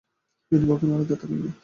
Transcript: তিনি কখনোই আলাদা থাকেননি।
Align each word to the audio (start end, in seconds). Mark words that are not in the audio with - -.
তিনি 0.51 0.65
কখনোই 0.69 0.93
আলাদা 0.95 1.15
থাকেননি। 1.15 1.49